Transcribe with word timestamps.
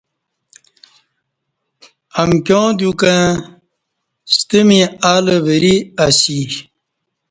امکیاں 2.21 2.69
دیوکہ 2.77 3.15
ستہ 4.33 4.59
می 4.67 4.79
الہ 5.11 5.37
وری 5.45 5.75
اسی 6.05 6.39